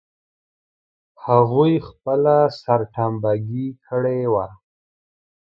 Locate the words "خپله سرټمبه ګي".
1.87-3.67